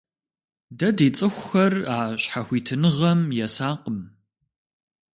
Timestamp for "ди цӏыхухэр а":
0.97-1.97